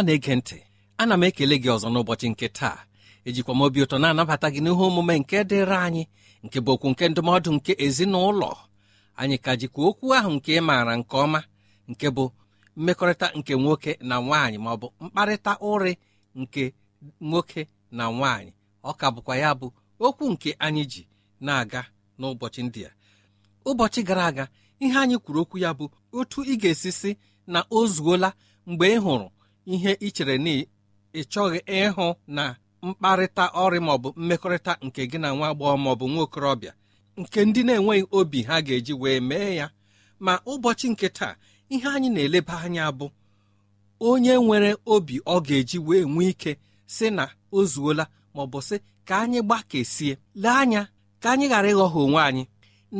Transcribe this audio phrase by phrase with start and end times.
[0.00, 0.58] Ọma na-ege ntị
[1.02, 2.78] ana m ekele gị ọzọ n'ụbọchị nke taa.
[3.28, 6.02] Ejikwa m obi ụtọ na-anabata gị n'ihe omume nke dịrị anyị
[6.44, 8.50] nke bụ okwu nke ndụmọdụ nke ezinụlọ.
[9.20, 11.40] Anyị ka jikwa okwu ahụ nke ị maara nke ọma
[11.90, 12.24] nke bụ
[12.78, 15.92] mmekọrịta nke nwoke na nwaanyị ma ọ bụ mkparịta ụrị
[16.40, 16.62] nke
[17.28, 17.60] nwoke
[17.96, 18.50] na nwaanyị.
[18.84, 19.66] Ọ ka bụkwa ya bụ
[20.06, 21.02] okwu nke anyị ji
[21.44, 21.82] na-aga
[22.18, 22.90] n'ụbọchị ndị a.
[23.68, 24.44] Ụbọchị gara aga
[24.84, 25.84] ihe anyị kwuru okwu ya bụ
[26.18, 27.10] otu ị ga-esi si
[27.52, 28.28] na o zuola
[28.68, 29.28] mgbe ị hụrụ
[29.66, 30.50] ihe ị chere na
[31.14, 36.22] ị chọghị ịhụ na mkparịta ọrị maọbụ mmekọrịta nke gị na nwa agbọghọ maọbụ nwa
[36.26, 36.72] okorobịa
[37.20, 39.66] nke ndị na-enweghị obi ha ga-eji wee mee ya.
[40.24, 41.34] Ma ụbọchị nke taa
[41.68, 43.06] ihe anyị na-eleba anya bụ
[44.08, 46.52] onye nwere obi ọ ga-eji wee nwee ike
[46.86, 48.04] si na o zuola
[48.34, 48.76] maọbụ sị
[49.08, 50.12] ka anyị gbakesie
[50.42, 50.82] lee anya
[51.22, 52.44] ka anyị ghara ịghọghọ onwe anyị.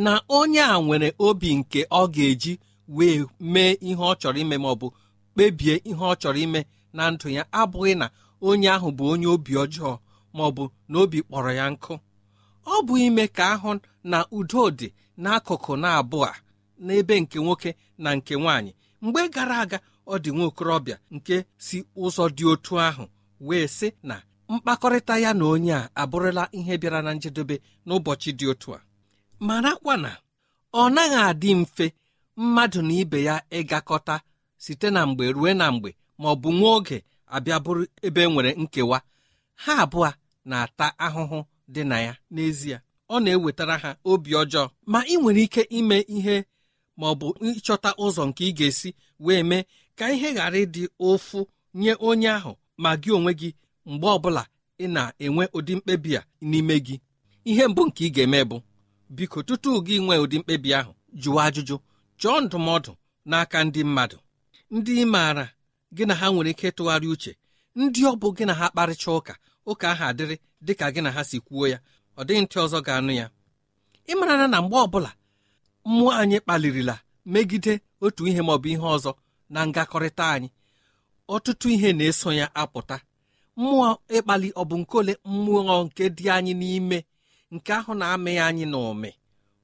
[0.04, 2.53] Na onye a nwere obi nke ọ ga-eji
[2.97, 3.16] wee
[3.53, 4.87] mee ihe ọ chọrọ ime maọbụ
[5.33, 6.61] kpebie ihe ọ chọrọ ime
[6.97, 8.07] na ndụ ya abụghị na
[8.47, 9.93] onye ahụ bụ onye obi ọjọọ
[10.35, 11.93] ma ọ bụ na obi kpọrọ ya nkụ.
[12.67, 13.71] Ọ bụ ime ka ahụ
[14.11, 14.89] na udo dị
[15.23, 16.29] n'akụkụ na-abụọ
[16.87, 17.71] n'ebe nke nwoke
[18.03, 18.73] na nke nwaanyị.
[19.03, 21.35] Mgbe gara aga ọ dị nwa okorobịa nke
[21.65, 23.05] si ụzọ dị otu ahụ
[23.47, 24.17] wee sị na
[24.53, 27.56] mkpakọrịta ya na onye a abụrụla ihe bịara na njedebe
[27.87, 28.81] n'ụbọchị dị otu a.
[29.47, 30.11] Marakwa na
[30.73, 31.87] ọ naghị adị mfe
[32.41, 34.15] mmadụ na ibe ya ịgakọta
[34.65, 35.91] site na mgbe rue na mgbe
[36.21, 36.99] ma ọ bụ nwa oge
[37.35, 38.99] abịa bụrụ ebe e nwere nkewa
[39.62, 40.09] ha abụọ
[40.49, 41.39] na-ata ahụhụ
[41.75, 42.12] dị na ya.
[42.35, 42.77] N'ezie
[43.09, 44.65] ọ na-ewetara ha obi ọjọọ.
[44.93, 46.37] Ma ị nwere ike ime ihe
[46.99, 48.89] ma ọ bụ ịchọta ụzọ nke ị ga-esi
[49.25, 49.62] wee mee
[49.99, 51.39] ka ihe ghara ịdị ụfụ
[51.81, 52.53] nye onye ahụ
[52.83, 53.49] ma gị onwe gị
[53.91, 54.43] mgbe ọbụla
[54.79, 56.97] ị na-enwe ụdị mkpebi a n'ime gị.
[57.51, 58.57] Ihe mbụ nke ị ga-eme bụ
[59.17, 60.93] biko tutu gị nwee ụdị mkpebi ahụ
[61.23, 61.77] jụọ ajụjụ
[62.21, 62.93] chọọ ndụmọdụ
[63.31, 64.17] n'aka ndị mmadụ.
[64.75, 65.44] Ndị ị maara
[65.96, 67.32] gị na ha nwere ike ịtụgharị uche
[67.81, 69.34] ndị ọ bụ gị na ha kparịcha ụka
[69.70, 70.37] ụka ahụ adịrị
[70.67, 71.78] dị ka gị na ha si kwuo ya
[72.19, 73.26] ọ dịghị ntị ọzọ ga-anụ ya.
[74.11, 75.11] Ị mara na mgbe ọbụla
[75.88, 76.94] mmụọ anyị kpalirila
[77.32, 77.72] megide
[78.05, 79.11] otu ihe maọbụ ihe ọzọ
[79.55, 80.49] na ngakọrịta anyị
[81.34, 82.96] ọtụtụ ihe na-eso ya apụta.
[83.56, 86.99] Mmụọ ịkpali ọ bụ nke ole mmụọ nke dị anyị n'ime
[87.55, 89.11] nke ahụ na-amị anyị na ụmị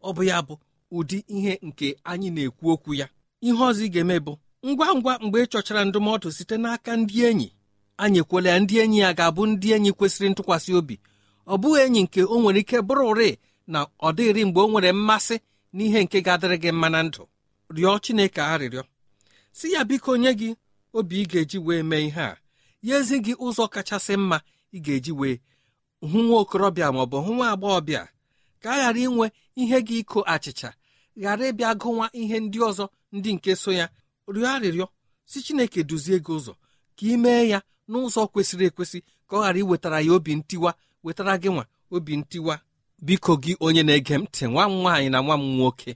[0.02, 0.54] ọ bụ ya bụ
[0.96, 3.06] ụdị ihe nke anyị na-ekwu okwu ya.
[3.46, 4.32] Ihe ọzọ ị ga-eme bụ
[4.66, 7.48] ngwa ngwa mgbe ị chọchara ndụmọdụ site n'aka ndị enyi
[8.02, 10.96] anyị ekwela ya ndị enyi ya ga-abụ ndị enyi kwesịrị ntụkwasị obi.
[11.46, 13.30] Ọ bụghị enyi nke o nwere ike bụrụ ụrị
[13.72, 15.36] na ọ dịghịrị mgbe o nwere mmasị
[15.76, 17.22] n'ihe nke ga-adịrị gị mma na ndụ.
[17.74, 18.82] Rịọ Chineke arịrịọ.
[19.58, 20.48] Si ya biko nye gị
[20.98, 22.36] obi ị ga-eji wee mee ihe a.
[22.86, 24.38] Ya ezi gị ụzọ kachasị mma
[24.72, 25.36] ị ga-eji wee
[26.10, 28.02] hụ nwa okorobịa ma ọ bụ hụ nwa agbọghọbịa.
[28.62, 29.26] Ka a ghara inwe
[29.60, 30.70] ihe gị iko achịcha
[31.22, 32.84] ghara ịbịa gụnwa ihe ndị ọzọ
[33.16, 33.86] ndị nke so ya.
[34.34, 34.86] Rịọ arịrịọ
[35.30, 36.52] si Chineke duzie gị ụzọ
[36.96, 37.58] ka ị mee ya
[37.90, 40.70] n'ụzọ kwesịrị ekwesị ka ọ ghara iwetara ya obi ntiwa
[41.04, 41.64] wetara gị nwa
[41.94, 42.54] obi ntiwa.
[43.06, 45.90] Biko gị onye na-ege ntị nwa m nwaanyị na nwa m nwoke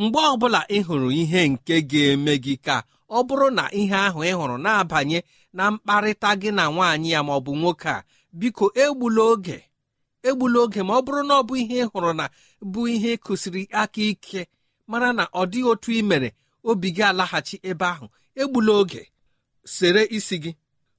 [0.00, 2.76] mgbe ọbụla ị hụrụ ihe nke ga-eme gị ka
[3.10, 5.18] ọ bụrụ na ihe ahụ ị hụrụ na-abanye
[5.56, 8.04] na mkparịta gị na nwaanyị ya ma ọ bụ nwoke a
[8.38, 9.58] biko egbula oge
[10.28, 12.24] egbula oge ma ọ bụrụ na ọ bụ ihe ị hụrụ na
[12.72, 14.40] bụ ihe kụsiri aka ike
[14.90, 16.28] mara na ọ dịghị otu ị mere
[16.70, 18.06] obi gị alaghachi ebe ahụ
[18.40, 19.02] egbula oge.
[19.64, 20.52] Sere isi gị.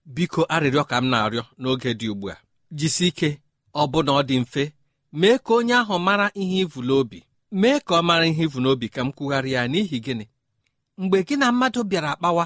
[0.05, 2.35] Biko arịrịọ ka m na-arịọ n'oge dị ugbu a.
[2.77, 3.29] Jisi ike
[3.73, 4.63] ọ bụ na ọ dị mfe.
[5.19, 7.19] Mee ka onye ahụ mara ihe ivụla obi.
[7.51, 10.25] Mee ka ọ mara ihe ivụ n'obi ka m kwugharịa ya n'ihi gịnị?
[10.97, 12.45] Mgbe gị na mmadụ bịara kpawa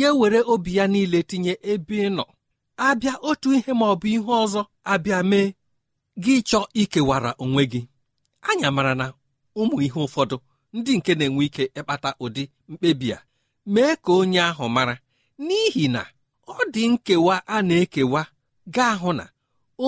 [0.00, 2.24] ya were obi ya niile tinye ebe ị nọ.
[2.86, 4.62] Abịa otu ihe ma ọ bụ ihe ọzọ
[4.92, 5.48] abịa mee.
[6.22, 7.80] Gị chọọ ikewara onwe gị.
[8.48, 9.06] Anya mara na
[9.60, 10.36] ụmụ ihe ụfọdụ
[10.76, 13.18] ndị nke na-enwe ike ịkpata ụdị mkpebi a.
[13.72, 14.94] Mee ka onye ahụ mara
[15.46, 16.02] n'ihi na
[16.46, 18.22] ọ dị nkewa a na-ekewa
[18.74, 19.24] gaa hụ na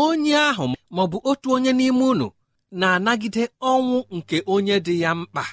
[0.02, 2.26] onye ahụ maọbụ otu onye n'ime unu
[2.80, 5.44] na-anagide ọnwụ nke onye dị ya mkpa.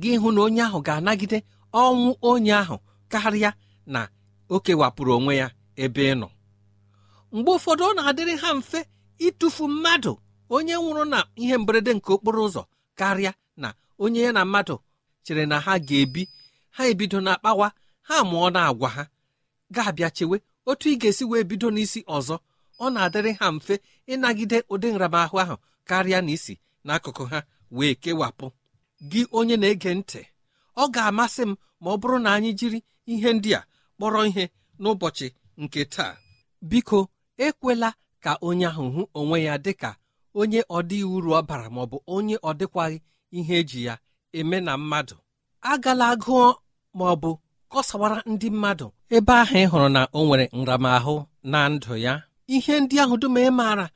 [0.00, 1.38] Gị hụ na onye ahụ ga-anagide
[1.82, 2.76] ọnwụ onye ahụ
[3.12, 3.50] karịa
[3.92, 4.00] na
[4.48, 5.46] o kewapụrụ onwe ya
[5.82, 6.28] ebe ị nọ.
[7.32, 8.80] Mgbe ụfọdụ ọ na-adịrị ha mfe
[9.26, 10.12] ịtụfu mmadụ
[10.54, 12.62] onye nwụrụ na ihe mberede nke okporo ụzọ
[12.98, 13.32] karịa
[13.62, 13.68] na
[13.98, 14.76] onye ya na mmadụ
[15.24, 16.22] chere na ha ga-ebi
[16.76, 17.66] ha ebido na akpawa
[18.08, 19.02] ha mụọ na agwa ha.
[19.74, 20.36] Ga-abịa chewe
[20.70, 22.36] otu ị ga-esi wee bido n'isi ọzọ.
[22.80, 23.74] Ọ na-adịrị ha mfe
[24.12, 25.56] ịnagide ụdị nramahụ ahụ
[25.88, 26.54] karịa na isi
[26.86, 27.38] n'akụkụ ha
[27.76, 28.46] wee kewapụ.
[29.10, 30.20] Gị onye na-ege ntị
[30.76, 31.52] ọ ga-amasị m
[31.82, 32.78] ma ọ bụrụ na anyị jiri
[33.12, 33.60] ihe ndị a
[33.96, 34.44] kpọrọ ihe
[34.80, 35.26] n'ụbọchị
[35.62, 36.12] nke taa.
[36.70, 36.98] Biko
[37.46, 37.88] ekwela
[38.24, 39.90] ka onye ahụ hụ onwe ya dị ka
[40.40, 42.98] onye ọdịghị uru ọ bara maọbụ onye ọ dịkwaghị
[43.36, 43.94] ihe eji ya
[44.38, 45.16] eme na mmadụ.
[45.70, 46.46] Agala gụọ
[46.98, 47.30] maọbụ
[47.72, 48.86] kọsawara ndị mmadụ.
[49.16, 51.14] Ebe ahụ ị hụrụ na o nwere nramahụ
[51.52, 52.12] na ndụ ya
[52.54, 53.86] ihe ndị ahụ dum ị maara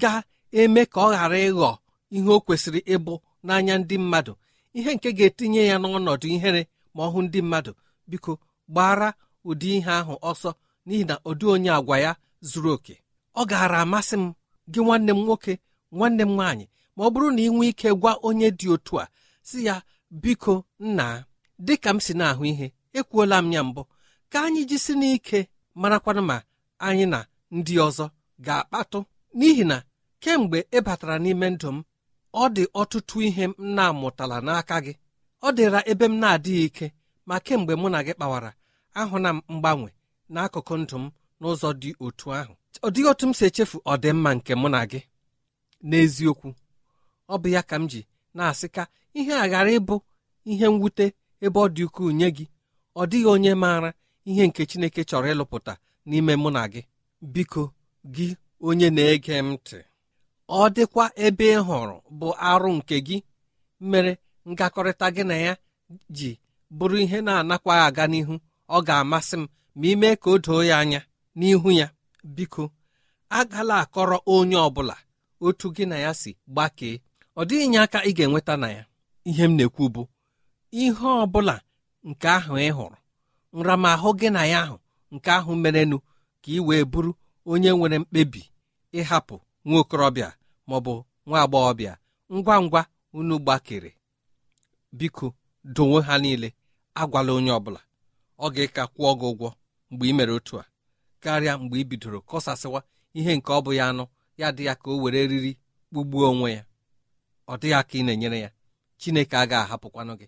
[0.00, 1.70] ga-eme ka ọ ghara ịghọ
[2.16, 3.12] ihe o kwesịrị ịbụ
[3.46, 4.32] n'anya ndị mmadụ.
[4.78, 6.62] Ihe nke ga-etinye ya n'ọnọdụ ihere
[6.94, 7.72] ma ọ hụ ndị mmadụ.
[8.10, 8.32] Biko
[8.72, 9.08] gbara
[9.48, 10.50] ụdị ihe ahụ ọsọ
[10.86, 12.12] n'ihi na ụdị onye agwa ya
[12.48, 12.94] zuru oke.
[13.36, 14.24] Ọ gaara amasị m
[14.72, 15.52] gị nwanne m nwoke
[15.96, 16.66] nwanne m nwaanyị.
[16.96, 19.08] Ma ọ bụrụ na ị nwee ike gwa onye dị otu a
[19.48, 19.74] si ya
[20.22, 20.54] biko
[20.86, 21.06] nna
[21.66, 22.66] dịka m si na-ahụ ihe
[22.98, 23.82] ekwuola m ya mbụ.
[24.30, 25.38] Ka anyị jisi n'ike
[25.80, 26.36] marakwanụ ma
[26.86, 27.18] anyị na
[27.56, 28.06] ndị ọzọ
[28.46, 28.98] ga-akpatụ.
[29.38, 29.76] N'ihi na
[30.22, 31.78] kemgbe ị batara n'ime ndụ m
[32.32, 34.92] ọ dị ọtụtụ ihe m na-amụtala n'aka gị.
[35.46, 36.86] Ọ dịra ebe m na-adịghị ike
[37.28, 38.50] ma kemgbe mụ na gị kpawara
[39.00, 39.90] ahụna m mgbanwe
[40.32, 41.04] n'akụkụ ndụ m
[41.40, 42.52] n'ụzọ dị otu ahụ.
[42.86, 45.00] Ọ dịghị otu m si echefu ọdịmma nke mụ na gị.
[45.88, 46.48] N'eziokwu
[47.32, 48.00] ọ bụ ya ka m ji
[48.36, 48.82] na-asị ka
[49.18, 49.94] ihe a ghara ịbụ
[50.50, 51.06] ihe mwute
[51.44, 52.44] ebe ọ dị ukwuu nye gị.
[53.00, 53.90] Ọ dịghị onye maara
[54.30, 55.72] ihe nke Chineke chọrọ ịlụpụta
[56.08, 56.82] n'ime mụ na gị.
[57.32, 57.62] Biko
[58.14, 58.26] gị
[58.66, 59.78] onye na-ege m ntị.
[60.48, 63.16] Ọ dịkwa ebe ị hụrụ bụ arụ nke gị.
[63.90, 64.12] Mere
[64.50, 65.52] ngakọrịta gị na ya
[66.16, 66.30] ji
[66.76, 68.34] bụrụ ihe na-anakwaghị aga n'ihu.
[68.68, 69.44] Ọ ga-amasị m
[69.78, 71.00] ma ime ka o doo ya anya
[71.38, 71.86] n'ihu ya.
[72.36, 72.64] Biko
[73.38, 74.96] agala akọrọ onye ọ bụla
[75.46, 76.96] otu gị na ya si gbakee.
[77.36, 78.82] Ọ dịghị nye aka ị ga-enweta na ya.
[79.28, 80.02] Ihe m na-ekwu bụ
[80.70, 80.90] ihe
[81.22, 81.54] ọ bụla
[82.08, 82.96] nke ahụ ị hụrụ
[83.58, 84.76] nramahụ gị na ya ahụ
[85.14, 85.96] nke ahụ merenụ
[86.42, 87.10] ka ị wee bụrụ
[87.50, 88.42] onye nwere mkpebi
[88.98, 89.36] ịhapụ
[89.66, 90.28] nwa okorobịa
[90.68, 90.92] maọbụ
[91.26, 91.92] nwa agbọghọbịa.
[92.34, 92.82] Ngwa ngwa
[93.18, 93.90] unu gbakere.
[94.98, 95.26] Biko
[95.74, 96.48] donwe ha niile.
[97.00, 97.80] Agwala onye ọbụla
[98.38, 99.48] ọ ga-eka kwụọ gị ụgwọ
[99.90, 100.64] mgbe ị mere otu a.
[101.22, 102.80] Karịa mgbe ị bidoro kọsasịwa
[103.18, 104.04] ihe nke ọ bụ ya anụ
[104.40, 105.52] ya dị ya ka o were eriri
[105.90, 106.62] kpugbuo onwe ya.
[107.52, 108.50] Ọ dịghị aka ị na-enyere ya.
[109.00, 110.26] Chineke a ga-ahapụkwanụ gị.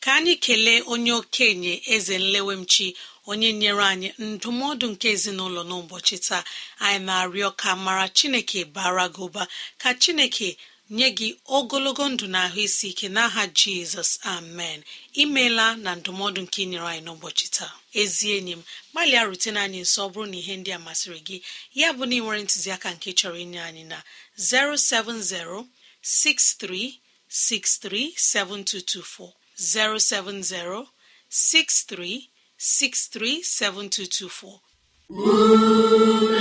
[0.00, 2.86] Ka anyị kelee onye okenye eze nlewemchi
[3.30, 6.42] onye nyere anyị ndụmọdụ nke ezinụlọ n'ụbọchị taa.
[6.86, 9.42] Anyị na-arịọ ka mara chineke bara gị ụba
[9.82, 10.48] ka chineke
[10.96, 14.78] nye gị ogologo ndụ na ahụ isi ike n'aha jizọs amen.
[15.22, 17.72] Imeela na ndụmọdụ nke inyere anyị n'ụbọchị taa.
[18.00, 21.36] Ezi enyi m gbalịa rutene anyị nso ọ bụrụ na ihe ndị a masịrị gị
[21.80, 23.98] ya bụ na ị nwere ntụziaka nke chọrọ inye anyị na
[24.38, 25.66] 070
[26.02, 30.86] 6363 7224 070
[31.28, 34.60] 6363 7224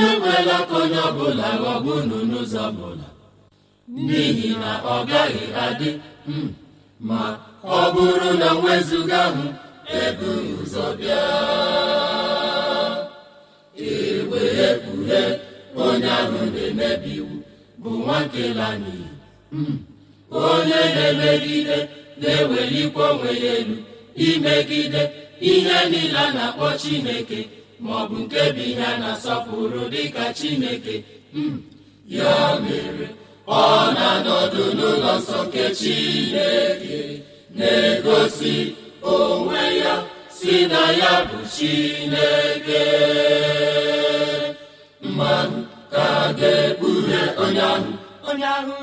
[0.10, 3.08] ekwela ka onye ọbụla ghọgbu unu n'ụzọ ọbụla.
[3.94, 5.90] N'ihi na ọ gaghị adị
[6.26, 6.48] hmm,
[7.08, 7.20] ma
[7.64, 9.46] ọ bụrụ na wezụga ahụ
[10.04, 10.30] ebu
[10.60, 11.22] ụzọ bịa.
[13.90, 15.22] Ewee kpughe
[15.84, 17.36] onye ahụ na-emebi iwu
[17.82, 19.08] bụ nwa nkela n'iyi
[19.52, 19.76] hmm,
[20.50, 21.78] onye na-emegide
[22.22, 23.76] na-ewelikwa onwe ya elu
[24.28, 25.02] imegide
[25.52, 27.40] ihe niile a na-akpọ chineke
[27.84, 30.96] ma ọ bụ nke bụ ihe a na-asọpụrụ dịka chineke
[31.34, 31.56] hmm,
[32.16, 32.32] ya
[32.64, 33.08] mere
[33.48, 37.00] ọ na-anọdụ n'ụlọ nsọ nke chineke
[37.58, 38.56] na-egosi
[39.16, 39.94] onwe ya
[40.38, 42.84] si na ya bụ chineke
[45.04, 45.60] mmanụ
[45.94, 46.06] ka
[46.40, 48.74] ga-ekpughe onye ahụ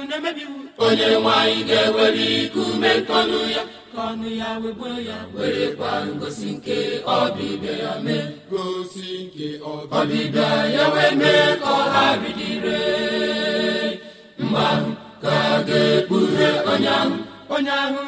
[0.87, 3.63] onye nwanyị ga-ewere ikume nkọnụ ya
[3.95, 6.77] ka ọnụ ya wegbuo ya werekwa ngosi nke
[7.19, 12.81] ọbịbịa mee gosi nke ọbịbịa ya wee mee ka ọ ha bidire
[14.71, 14.91] ahụ
[15.23, 15.35] ka
[15.69, 17.15] ga-ekpughe onye ahụ.
[17.55, 17.99] Onye ahụ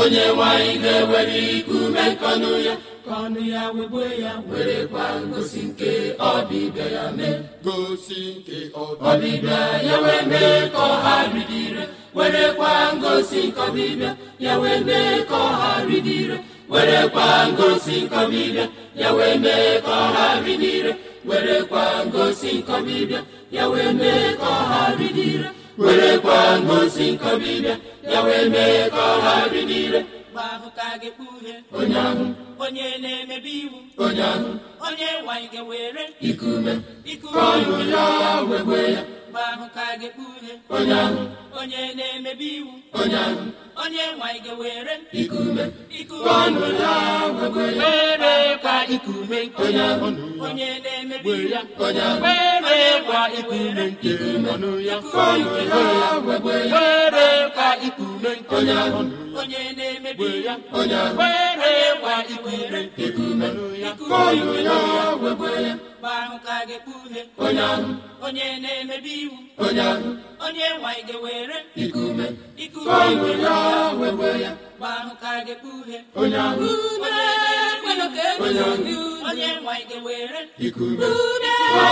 [0.00, 2.74] onye nwanyị ga-ewere ikume nkọnụ ya.
[3.06, 4.32] Ka ọnụ ya wegbuo ya.
[4.50, 5.90] Werekwa ngosi nke
[6.30, 7.36] ọbịbịa ya mee.
[7.64, 8.56] Gosi nke
[9.10, 9.58] ọbịbịa.
[9.88, 11.84] Ya wee mee ka ọha ridire
[12.16, 14.10] werekwa ngosi nke ọbịbịa
[14.44, 16.36] ya wee mee ka ọha ridire
[16.72, 18.66] werekwa ngosi nke ọbịbịa
[19.00, 20.92] ya wee mee ka ọha ridire
[21.28, 23.20] werekwa ngosi nke ọbịbịa
[23.56, 25.48] ya wee mee ka ọha ridire
[25.82, 27.74] werekwa ngosi nke ọbịbịa
[28.12, 29.02] ya wee mee ka
[30.52, 32.24] ahụ a ga-ekpughe onye ahụ
[32.64, 34.50] onye na-emebi iwu onye ahụ
[34.86, 36.72] onye nwanyị ga-ewere ikume.
[37.12, 37.32] ikume.
[37.34, 38.04] Ka ọnụ ya
[38.50, 39.92] wegbe ya mgbe ahụ ka a
[40.76, 41.22] onye ahụ.
[41.60, 42.72] Onye na-emebi iwu.
[43.82, 44.94] Onye nwanyị ga-ewere.
[45.20, 45.64] Ikume.
[46.26, 46.36] Ya
[46.90, 46.94] ya
[47.38, 49.38] were kwa ikume.
[50.44, 51.60] Onye na-emebi ahụ.
[52.24, 53.84] Were kwa ikume.
[54.52, 54.96] Ọnụ ya.
[55.70, 56.78] Ya ya were
[57.54, 58.32] kwa ikume.
[59.38, 60.54] Onye na-emebi ahụ.
[61.18, 62.80] Were kwa ikume.
[63.50, 63.90] Ọnụ ya.
[66.00, 67.88] Wegbe ya mgbe ahụ ka a ga-ekpughe onye ahụ.
[68.26, 69.36] Onye na-emebi iwu.
[69.64, 70.08] Onye ahụ.
[70.46, 71.56] Onye nwanyị ga-ewere.
[71.82, 72.26] Ikume.
[72.56, 72.90] Ikume
[74.42, 74.52] ya.
[74.80, 76.64] Ya ga-ekpughe onye ahụ.
[77.04, 77.10] Onye
[77.84, 78.82] na-emebi iwu onye ahụ.
[79.28, 80.40] onye nwanyị ga-ewere.
[80.66, 81.04] Ikume.
[81.44, 81.54] Ya.
[81.68, 81.86] Ya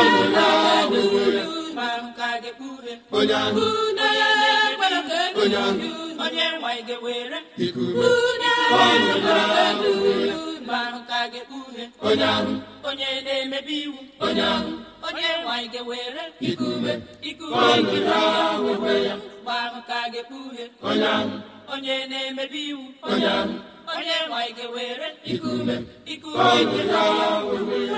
[2.43, 3.61] ga-ekpughe onye ahụ.
[6.25, 7.39] Onye nwanyị ga-ewere.
[7.59, 8.53] Ya.
[8.73, 12.53] Ya mgbe ahụ ka a ga-ekpughe onye ahụ.
[12.89, 13.99] Onye na-emebi iwu.
[14.25, 14.71] Onye ahụ.
[15.07, 16.25] Onye nwanyị ga-ewere
[17.73, 18.19] ọnụ ya
[18.65, 19.15] wegbe ya.
[19.17, 21.31] Mgbe ahụ ka a ga-ekpughe onye ahụ.
[21.73, 22.85] Onye na-emebi iwu.
[23.11, 23.55] Onye ahụ.
[23.97, 25.09] Onye nwanyị ga-ewere
[26.23, 27.93] ka ọnụ ya wegbe ya.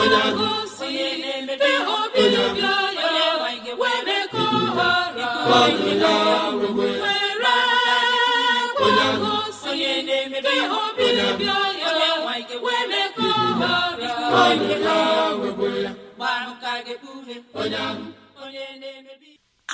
[0.00, 0.46] Onye ahụ.
[0.84, 4.42] onye na-emebi iwu onye nwanyị ga-ewere ka
[6.48, 6.61] ọnụ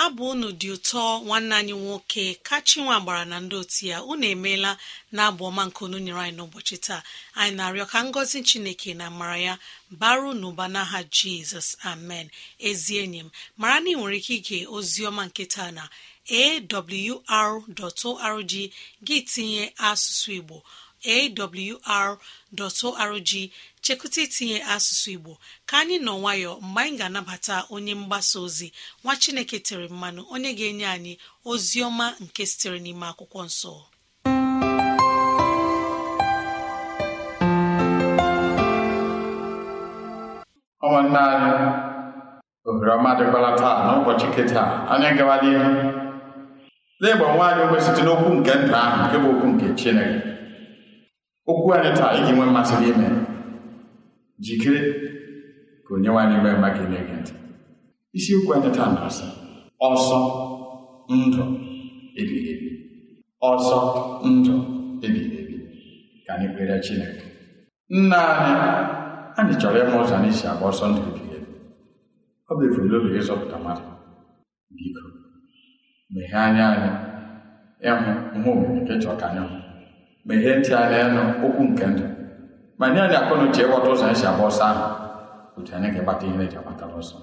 [0.04, 4.72] abụ unu dị ụtọ nwanne anyị nwoke kachinwa gbara na ndị otu ya unu emeela
[5.12, 7.02] na abụ ọma nke unu nyere anyị n'ụbọchị taa.
[7.40, 9.54] Anyị na-arịọ ka ngọzi chineke na amara ya
[10.00, 12.26] baru n'ụba n'aha jizọs amen.
[12.68, 15.84] Ezi enyi m mara na ị nwere ike ige ozi ọma nke taa na
[16.40, 18.52] awr.org
[19.06, 20.56] gị tinye asụsụ igbo
[22.54, 23.30] awr.org
[23.88, 25.32] chekwụta itinye asụsụ igbo
[25.68, 28.68] ka anyị nọ nwayọ mgbe anyị ga-anabata onye mgbasa ozi
[29.04, 31.12] nwa chineke tere mmanụ onye ga-enye anyị
[31.50, 33.72] ozi ọma nke sitere n'ime akwụkwọ nsọ.
[40.84, 41.52] Ụmụnne anyị
[42.68, 44.68] ohere ọma dịkwara taa n'ụbọchị nke taa.
[44.92, 45.70] Anyị gawala ihu.
[47.00, 50.18] N'ịgba nwa anyị okwe site n'okwu nke ndụ ahụ nke bụ okwu nke chineke.
[51.50, 53.27] Okwu anyị taa iji nwee mmasị n'ime.
[54.44, 54.80] Jikere
[55.84, 57.32] ka onye anyị nwee mma gị na-ege ntị.
[58.16, 59.26] Isiokwu anyị taa na-asị
[59.88, 60.18] ọsọ
[61.16, 61.42] ndụ
[62.20, 62.68] ebighị ebi.
[63.50, 63.78] Ọsọ
[64.30, 64.54] ndụ
[65.06, 65.54] ebighị ebi.
[66.26, 67.24] Ka anyị kpere chineke.
[67.96, 68.54] Nna anyị
[69.38, 71.50] anyị chọrọ ịma ụzọ anyị si agba ọsọ ndụ ebighị ebi.
[72.48, 73.84] Ọ bụ ebumnobi ịzọpụta mmadụ.
[74.76, 75.02] Biko
[76.14, 76.90] meghee anya anyị
[77.88, 79.56] ịhụ ihe omume nke chọrọ ka anyị hụ.
[80.26, 82.04] Meghee ntị anyị ịnụ okwu nke ndụ.
[82.78, 84.84] Ma nye anyị akọ na uche ịghọta ụzọ anyị si agba ọsọ ahụ
[85.56, 87.16] otu anyị ga-agbata ihe eji agbatara ọsọ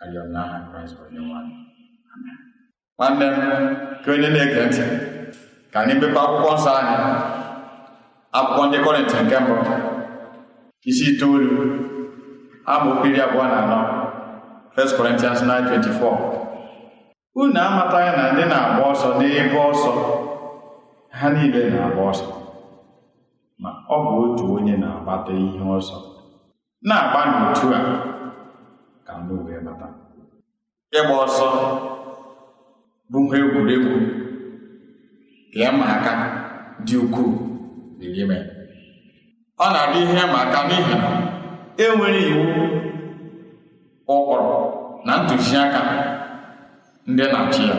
[0.00, 1.54] arịọ n'aha kraịst bụ onye nwanyị
[2.98, 3.38] nwanne m
[4.04, 4.82] ka onye na-ege ntị
[5.72, 6.96] ka anyị mepe akwụkwọ nsọ anyị
[8.38, 9.54] akwụkwọ ndị kọrịntị nke mbụ
[10.88, 11.50] isi itoolu
[12.72, 13.78] amaokwu iri abụọ na anọ
[14.76, 19.90] 1 Corinthians 9:24 unu amataghị na ndị na-agba ọsọ n'ebe ọsọ
[21.18, 22.26] ha niile na-agba ọsọ
[23.62, 25.96] ma ọ bụ otu onye na-agbata ihe ọsọ
[26.88, 27.80] na-agba n'otu a
[29.06, 29.86] ka ndị wee bata.
[30.98, 31.46] Ịgba ọsọ
[33.10, 33.94] bụ ihe egwuregwu.
[35.52, 36.12] Ka ịma aka
[36.86, 37.32] dị ukwuu
[37.98, 38.36] n'ime.
[39.64, 41.08] Ọ na-abụ ihe ịma aka n'ihi na
[41.84, 42.44] enwere iwu
[44.14, 44.54] ụkpụrụ
[45.06, 45.80] na ntụziaka
[47.10, 47.76] ndị na-achị ya.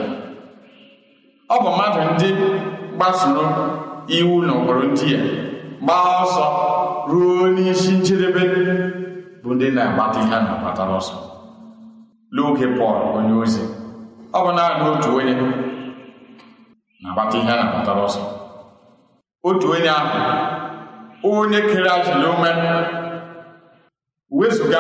[1.54, 2.28] Ọ bụ mmadụ ndị
[2.96, 3.46] gbasoro
[4.18, 5.22] iwu na ụkpụrụ ndị a.
[5.84, 6.46] gbaa ọsọ
[7.12, 8.44] ruo n'isi njedebe
[9.44, 11.16] bụ ndị na-agbata ihe a na-agbatara ọsọ.
[12.34, 13.64] N'oge Pọl onye ozi
[14.36, 15.34] ọ bụ naanị otu onye
[17.02, 18.22] na-agbata ihe na-agbatara ọsọ.
[19.48, 20.20] Otu onye ahụ
[21.40, 22.50] onye kere ajụlụ ume
[24.40, 24.80] wezụga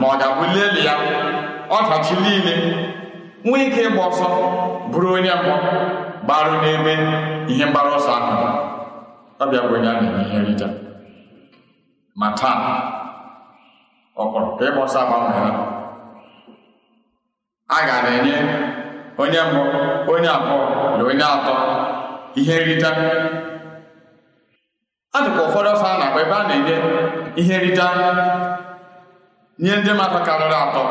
[0.00, 0.94] ma ọ ga-abụ leli ya
[1.76, 2.54] ọdachi niile
[3.44, 4.26] nwee ike ịgba ọsọ
[4.90, 5.52] bụrụ onye mbụ
[6.24, 6.92] gbarụ n'ebe
[7.52, 8.63] ihe mgbara ọsọ ahụ.
[9.44, 10.68] Ọ bịa bụ onye a na-enye ihe nrita.
[12.20, 12.56] Ma taa
[14.20, 15.50] ọ kpọrọ ka ịgba ọsọ agbanweela
[17.74, 18.36] a ga na-enye
[19.22, 19.60] onye mbụ
[20.14, 20.56] onye abụọ
[20.98, 21.54] na onye atọ
[22.40, 22.90] ihe nrita.
[25.14, 26.76] A dịka ụfọdụ ọsọ a na-agba ebe a na-enye
[27.40, 27.86] ihe nrita
[29.62, 30.82] nye ndị mmadụ karịrị atọ.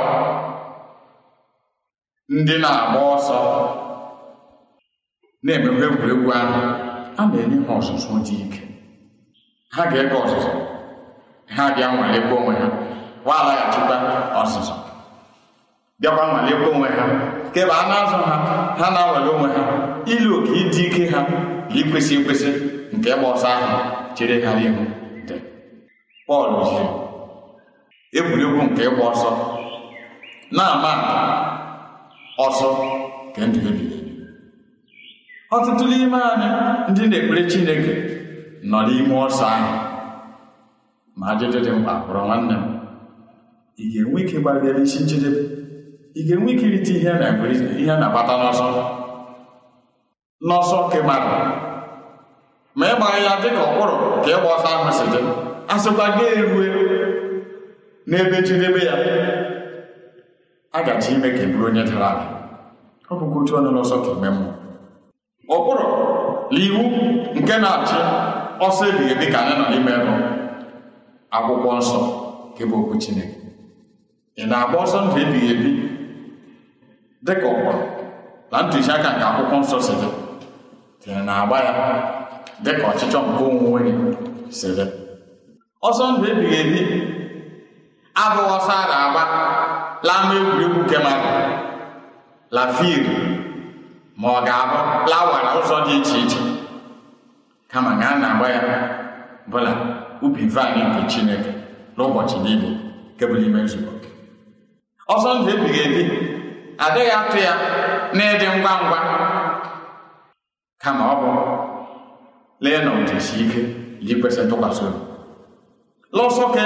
[2.36, 3.38] Ndị na-agba ọsọ
[5.46, 6.62] na-emekwa egwuregwu ahụ.
[7.18, 8.60] A na-enye ha ọzụzụ dị ike
[9.76, 10.52] ha ga-ege ọzụzụ.
[11.56, 12.68] Ha bịa nwalekwa onwe ha.
[13.26, 13.96] Wa alaghachikwa
[14.42, 14.74] ọzụzụ.
[16.00, 17.04] Bịakwa nwalekwa onwe ha.
[17.54, 18.36] Kebe a na-azụ ha.
[18.80, 19.64] Ha na-awale onwe ha.
[20.14, 21.38] Ilu oke ịdị ike ha na
[21.80, 22.50] ikwesị ekwesị
[22.96, 23.78] nke ịgba ọsọ ahụ
[24.16, 24.84] chere ha n'ihu
[25.28, 25.36] dị
[26.28, 26.86] Pọl jiri
[28.18, 29.30] egwuregwu nke ịgba ọsọ.
[30.56, 30.92] Na-ama
[32.46, 32.68] ọsọ
[33.30, 33.93] nke ndụ ebighị.
[33.93, 33.93] ebi
[35.56, 36.50] ọtụtụ n'ime anyị
[36.92, 37.94] ndị na-ekpere Chineke
[38.70, 39.72] nọ n'ime ọsọ ahụ
[41.20, 42.66] ma ajụjụ dị mkpa bụrụ nwanne m
[43.82, 45.42] ị ga-enwe ike gbabịa n'isi njedebe?
[46.20, 47.12] Ị ga-enwe ike irite ihe
[47.82, 48.66] ihe na-agbata n'ọsọ?
[50.48, 51.32] N'ọsọ nke mmadụ
[52.78, 52.86] ma
[53.18, 55.20] ị ya dịka ụkpụrụ ka ịgba ọsọ ahụ si dị
[55.68, 56.68] a sịkwa gị erue
[58.10, 58.96] n'ebe njedebe ya.
[60.74, 62.26] A gaji ime ka e bụrụ onye dara ada
[63.12, 64.63] ọ bụkwa otu ọnụ n'ọsọ ka ime mmụọ.
[65.48, 65.86] Ụkpụrụ
[66.52, 66.82] na iwu
[67.36, 68.00] nke na-achị
[68.66, 70.12] ọsọ ebighị ebi ka anyị nọ n'ime ebe
[71.38, 71.98] akwụkwọ nsọ
[72.52, 73.38] nke bụ okwu Chineke.
[74.40, 75.70] Ị na-agba ọsọ ndụ ebighị ebi?
[77.26, 77.82] Dịka ụkpụrụ
[78.52, 81.74] na ntụziaka nke akwụkwọ nsọ si dị na-agba ya
[82.64, 83.94] dịka ọchịchọ nke onwe onye
[84.58, 84.86] si dị.
[85.88, 86.80] Ọsọ ndụ ebighị ebi?
[88.24, 89.24] Abụghị ọsọ a na-agba
[90.08, 91.32] lama egwuregwu nke mmadụ
[92.56, 93.08] la field
[94.22, 94.78] ma ọ ga-abụ
[95.12, 96.40] lawara ụzọ dị iche iche
[97.72, 98.62] kama na na-agba ya
[99.52, 99.72] bụla
[100.22, 101.52] ubi vaịn nke Chineke
[101.96, 102.70] n'ụbọchị niile
[103.16, 103.92] nke bụ n'ime nzukọ
[105.14, 106.02] ọsọ ndụ ebighị ebi
[106.86, 107.54] adịghị atụ ya
[108.16, 109.00] na ịdị ngwa ngwa
[110.84, 111.30] kama ọ bụ
[112.64, 113.62] lee na ụdịsi ike
[114.02, 115.00] iji kwesị ntụkwasị obi
[116.18, 116.62] lọsọ ke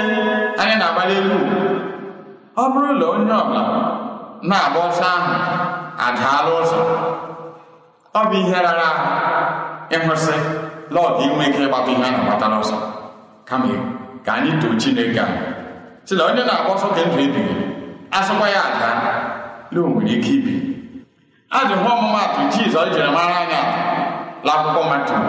[0.60, 1.36] anyị na-agbalị elu
[2.62, 3.62] ọ bụrụ na onye ọbụla
[4.48, 5.32] na-agba ọsọ ahụ
[6.06, 6.80] adaala ụzọ
[8.18, 9.06] ọ bụ ihe rara ahụ.
[9.96, 10.34] Ịhụsị
[10.94, 12.76] lọọdụ inwe ike ịgbata ihe a na-agbata n'ọsọ
[13.48, 13.68] kama
[14.24, 15.36] ka anyị too Chineke ahụ.
[16.06, 17.54] Si na onye na-agba ọsọ ka ndụ ebighị
[18.18, 18.90] asụkwa ya ada
[19.70, 20.54] na o nwere ike ibi.
[21.56, 23.60] Ajụ hụ ọmụmatụ Jizọs jiri mara anya.
[24.44, 25.20] N'akwụkwọ Matiu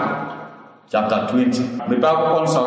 [0.90, 2.60] chapta 20 mepee akwụkwọ nsọ.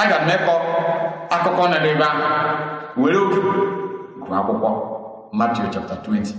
[0.00, 0.54] Aga m ekọ
[1.34, 2.22] akụkọ nọ n'ebe ahụ.
[3.00, 3.38] Were oge
[4.20, 4.70] gụọ akwụkwọ
[5.32, 6.34] Matiu chapter 20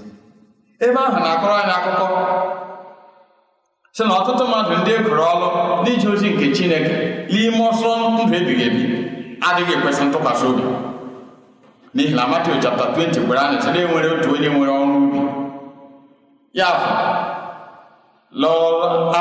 [0.80, 2.06] ebe ahụ na-akọrọ anyị akụkọ
[3.96, 5.48] si na ọtụtụ mmadụ ndị e gụrụ ọrụ
[5.84, 6.96] n'ije ozi nke Chineke
[7.32, 8.82] n'ime ọsọ ndụ ebighị ebi
[9.48, 10.64] adịghị ekwesị ntụkwasị obi.
[11.96, 15.20] N'ihi na Matiu chapta 20 gwara anyị sị enwere otu onye nwere ọrụ ubi.
[16.60, 16.90] Ya bụ
[18.42, 18.58] lọọ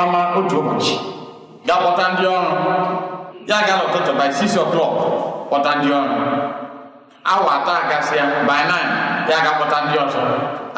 [0.01, 0.95] ama otu ụbọchị
[1.67, 1.75] ga
[2.13, 3.12] ndị ọrụ.
[3.49, 4.93] Ya ga n'ụtụtụ by 6 o'clock
[5.47, 6.15] kpọta ndị ọrụ
[7.33, 10.21] awa atọ agasịa by 9 ya ga-akpọta ndị ọzọ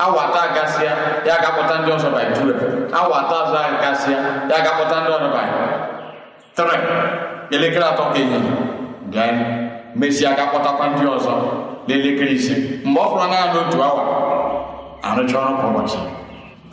[0.03, 0.91] awa atọ agasịa
[1.27, 4.19] ya ga-akpọta ndị ọzọ by 12 awa atọ ọzọ agasịa
[4.51, 5.43] ya ga-akpọta ndị ọzọ by
[6.57, 8.51] 3 elekere atọ ka ehihie
[9.13, 9.35] then
[9.95, 11.33] mesịa ga-akpọtakwa ndị ọzọ
[11.87, 14.03] n'elekere ise mgbe ọ fọrọ naanị otu awa
[15.07, 15.99] arụcha ọrụ kwa ụbọchị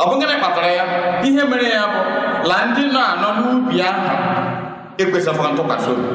[0.03, 0.85] ọ bụ gịnị kpatara ya
[1.27, 2.01] ihe mere ya bụ
[2.49, 4.03] la ndị na-anọ n'ubi ahụ
[5.01, 6.09] ekwesịghị ntụkwasị obi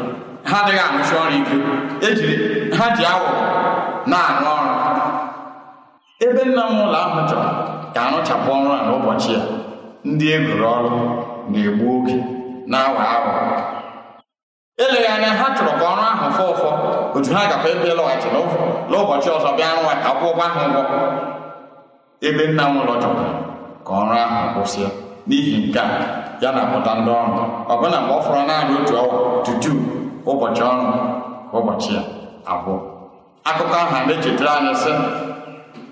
[0.49, 1.55] ha adịghị arụsi ọrụ ike.
[2.07, 2.35] Ejiri
[2.77, 3.29] ha ji awọ
[4.11, 5.05] na-arụ ọrụ.
[6.25, 7.49] Ebe nna m ụlọ ahụ chọrọ
[7.93, 9.41] ka arụchapụ ọrụ a n'ụbọchị ya
[10.09, 10.89] ndị egwuru ọrụ
[11.51, 12.15] na-egbu oge
[12.71, 13.29] na-awa ahụ
[14.83, 16.69] eleghị anya ha chọrọ ka ọrụ ahụ fọ ụfọ.
[17.15, 18.27] Otu ha gakwa ebe lọghachi
[18.89, 20.97] n'ụbọchị ọzọ bịa rụwa ka akwụ ụgwọ ahụ ụgwọ.
[22.27, 23.23] Ebe nna m ụlọ chọrọ
[23.85, 24.89] ka ọrụ ahụ kwụsịa
[25.27, 25.87] n'ihi nke a
[26.41, 27.41] ya na-akpọta ndị ọrụ
[27.73, 28.95] ọbụna mgbe ọ fọrọ naanị otu
[29.45, 29.71] tutu
[30.29, 30.85] ụbọchị ọrụ
[31.57, 32.01] ụbọchị ya
[32.51, 32.75] abụọ.
[33.49, 34.91] Akụkọ ahụ na-echetara anyị sị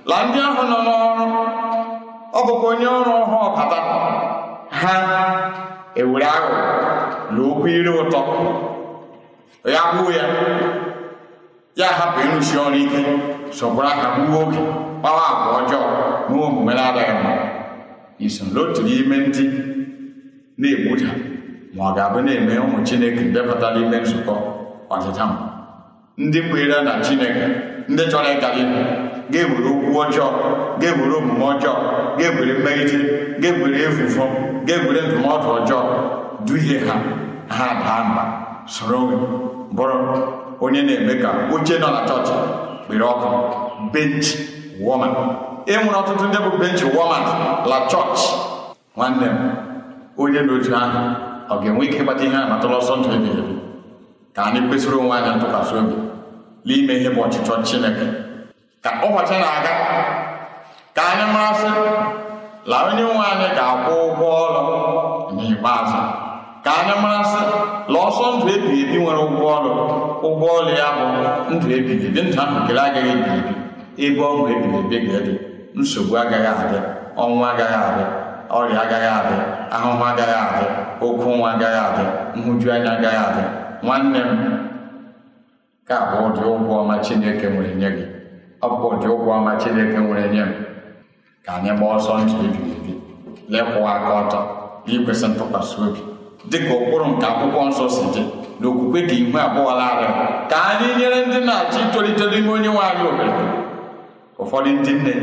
[0.09, 1.25] la ndị ahụ nọ n'ọrụ.
[2.37, 3.77] Ọ bụkwa onye ọrụ ọhụụ bata
[4.79, 4.93] ha
[5.99, 6.61] ewere aghụghọ
[7.31, 8.19] na okwu ire ụtọ.
[9.75, 10.23] Ya gbuo ya.
[11.75, 12.99] Ya hapụ ịrụsi ọrụ ike
[13.57, 14.61] sọgburu aka gbuo oge
[14.99, 15.81] kpawa agwa ọjọọ
[16.29, 17.31] na omume na-adịghị mma.
[18.25, 19.43] Iso n'otu n'ime ndị
[20.57, 21.09] na-egbuda
[21.75, 24.35] ma ọ ga-abụ na-eme ụmụ chineke ndepụta n'ime nzukọ
[24.93, 25.25] ọdịda
[26.17, 27.45] ndị kweere na chineke
[27.89, 28.77] ndị chọrọ ịga ihu
[29.31, 30.27] ga-ewere okwu ọjọọ
[30.81, 31.73] ga-ewere omume ọjọọ
[32.17, 32.97] ga-ewere mmegide
[33.41, 34.23] ga-ewere efufu
[34.67, 35.81] ga-ewere ndụmọdụ ọjọọ.
[36.45, 36.95] Duhie ha
[37.49, 38.23] ha daa mba
[38.67, 38.99] soro
[39.75, 39.97] bụrụ
[40.61, 42.33] onye na-eme ka oche nọ na chọọchị
[42.85, 43.27] kpere ọkụ
[43.93, 44.27] bench
[44.85, 45.11] woman.
[45.65, 47.23] E nwere ọtụtụ ndị bụ bench woman
[47.69, 48.27] la chọọchị.
[48.97, 49.37] Nwanne m
[50.21, 51.01] onye n'otu ahụ.
[51.51, 53.55] Ọ ga-enwe ike ịgbata ihe a matụla ọsọ ndụ ebighị ebi.
[54.35, 55.95] Ka anyị kwesịrị onwe anyị ntụkwasị obi
[56.65, 58.05] n'ime ihe bụ ọchịchọ Chineke.
[58.83, 59.73] Ka ụbọchị na-aga
[60.95, 61.67] ka anyị marasị
[62.69, 64.63] la onye nwe anyị ga-akwụ ụgwọ ọrụ
[65.35, 66.01] n'ikpeazụ.
[66.65, 67.41] Ka anyị marasị
[67.93, 69.71] la ọsọ ndụ ebighị ebi nwere ụgwọ ọrụ
[70.27, 71.05] ụgwọ ọrụ ya bụ
[71.53, 73.53] ndụ ebighị ebi ndụ ahụ kele agaghị ebi ebi.
[74.05, 75.33] Ebe ọṅụ ebighị ebi ga-edị
[75.79, 76.79] nsogbu agaghị adị
[77.23, 78.05] ọnwụ agaghị adị.
[78.57, 79.35] Ọrịa agaghị adị
[79.75, 80.65] ahụhụ agaghị adị
[81.05, 82.03] okwu nwa agaghị adị
[82.39, 83.43] nhụju anya agaghị adị
[83.85, 84.31] nwanne m
[85.87, 88.05] ka bụ ụdị ụgwọ ọma Chineke nwere nye gị.
[88.61, 90.51] Ọ bụ ụdị ụgwọ ọma Chineke nwere nye m.
[91.45, 92.93] Ka anyị gbaa ọsọ ndụ ebighị ebi
[93.53, 94.39] lekwụwa aka ọtọ
[94.93, 96.01] ikwesị ntụkwasị obi.
[96.51, 98.21] Dịka ụkpụrụ nke akwụkwọ nsọ si dị
[98.59, 100.07] na okwukwe ka ihu abụọ larịị
[100.49, 103.33] ka anyị nyere ndị na-achọ itolite n'ime onye nwe anyị ohere.
[104.41, 105.13] Ụfọdụ ndị nne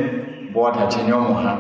[0.53, 1.53] bụ ọdachi nye ụmụ ha.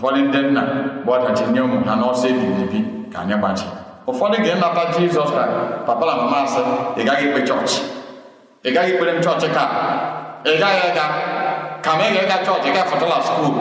[0.00, 0.62] Ụfọdụ ndị nna
[1.04, 2.78] bụ ọdachi nye ụmụ ha n'ọsọ ebighị ebi
[3.12, 3.64] ka anyị gbachi.
[4.06, 5.52] Ụfọdụ ga-enata jizọs kraịst
[5.86, 6.60] papa na mama asị
[6.96, 7.80] ị gaghị ekpe chọọchị.
[8.64, 9.62] Ị gaghị ekpere m chọọchị ka
[10.44, 11.04] ị gaghị ịga
[11.84, 13.54] ka ma ị ga-ịga chọọchị ị ga-afọtala skuul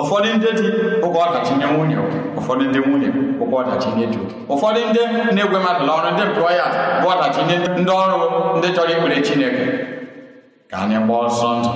[0.00, 0.66] ụfọdụ ndị di
[1.06, 1.96] ụgwọ ọdachi nye nwunye
[2.38, 3.08] ụfọdụ ndị nwunye
[3.42, 4.18] ụgwọ ọdachi nye di
[4.52, 5.00] ụfọdụ ndị
[5.34, 8.16] na-egwe mmadụ n'ọrụ ndị employers bụ ọdachi nye ndị ọrụ
[8.58, 9.64] ndị chọrọ ikpere chineke.
[10.70, 11.70] Ka anyị gbaa ọsọ ndụ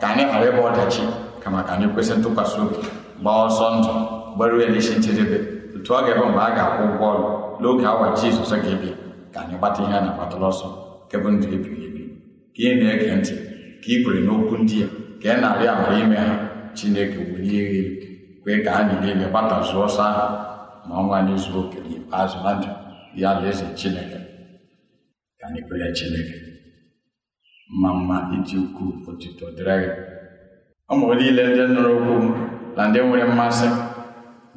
[0.00, 1.02] ka anyị ghara ịgba ọdachi
[1.44, 2.76] kama ka anyị kwesị ntụkwasị obi.
[3.20, 3.92] Gbaa ọsọ ndụ
[4.36, 5.38] gbaruo elisi njedebe
[5.76, 7.24] otu ọ ga-ebe mgbe a ga-akwụ ụgwọ ọrụ
[7.60, 8.94] n'oge awa jizọs ga-ebịa
[9.32, 10.68] ka anyị gbata ihe a na-agbatara ọsọ
[11.04, 12.02] nke bụ ndụ ebighị ebi
[12.54, 13.34] ka ị na-ege ntị
[13.82, 14.88] ka ị kwere n'okwu ndị a
[15.22, 16.34] ka ị na-arị amara ime ha
[16.76, 17.92] chineke welie elu
[18.42, 20.26] kwee ka anyị niile gbatazuo ọsọ ahụ
[20.86, 22.70] ma ọnwa anyị zuo oke n'ikpeazụ na ndụ
[23.20, 24.18] ya na eze chineke.
[25.38, 26.36] Ka anyị kwere chineke?
[27.72, 29.76] Mma mma iji ukwuu otuto dịrị
[30.88, 32.14] gị niile ndị nụrụ okwu
[32.76, 33.68] na ndị nwere mmasị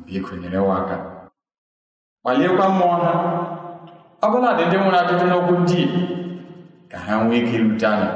[0.05, 0.95] biko nyere wa aka
[2.21, 3.11] kpaliekwa mmụọ ha
[4.21, 4.27] ọ
[4.67, 5.79] ndị nwere ajụjụ n'okwu ndị
[6.91, 8.09] ka ha nwee ike irute anyị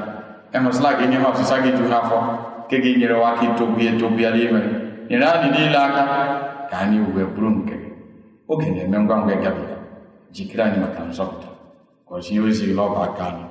[0.55, 2.17] ịhụsịla gị nye ha ọsịsa gị ju ha afọ.
[2.65, 4.59] Nke ga-enyere wa aka itogbu ya etogbu ya n'ime
[5.09, 6.01] nyere anyị niile aka.
[6.69, 7.75] Ka anyị wee bụrụ nke
[8.51, 9.75] oge na-eme ngwa ngwa ịgabiga
[10.33, 11.49] jikere anyị maka nzọpụta.
[12.07, 13.45] Gọzie ozi gị n'ọba aka anyị.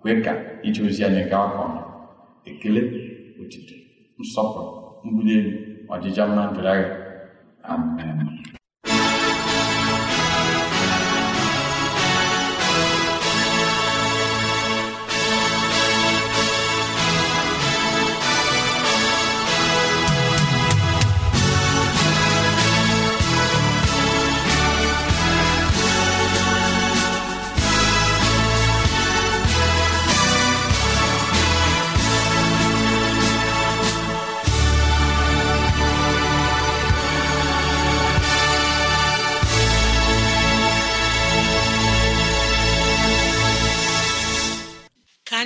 [0.00, 0.32] Kwee ka
[0.66, 1.64] ije ozi anyị gawa ka
[2.50, 2.80] ekele
[3.40, 3.74] otito
[4.20, 4.70] nsọpụrụ
[5.04, 5.50] mbuli elu.
[5.92, 6.96] Ọdịja mma dịrị agha
[7.72, 8.18] amen.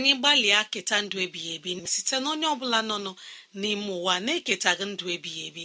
[0.00, 2.96] Gbalịa keta ndụ ebighị ebi site na onye ọbụla nọ
[3.60, 5.64] n'ime ụwa na-eketaghị ndụ ebighị ebi.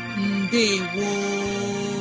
[0.93, 2.00] gboo